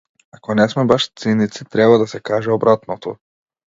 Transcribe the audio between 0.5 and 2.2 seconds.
не сме баш циници, треба да се